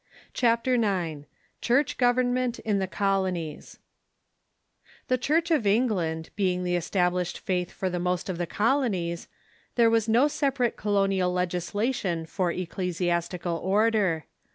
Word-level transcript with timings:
CHAPTER 0.33 0.73
IX 0.73 1.27
CHURCH 1.61 1.99
GOVERNMENT 1.99 2.57
IN 2.57 2.79
THE 2.79 2.87
COLONIES 2.87 3.77
The 5.09 5.17
Church 5.19 5.51
of 5.51 5.67
England 5.67 6.31
being 6.35 6.63
the 6.63 6.75
established 6.75 7.37
faith 7.37 7.69
for 7.69 7.87
the 7.87 7.99
most 7.99 8.27
of 8.27 8.39
the 8.39 8.47
colonics, 8.47 9.27
there 9.75 9.91
was 9.91 10.09
no 10.09 10.27
separate 10.27 10.75
colonial 10.75 11.31
legislation 11.31 12.25
for 12.25 12.51
ecclesiastical 12.51 13.57
order. 13.57 14.25